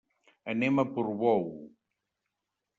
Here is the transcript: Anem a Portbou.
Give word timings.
Anem 0.53 0.81
a 0.83 0.85
Portbou. 0.95 1.47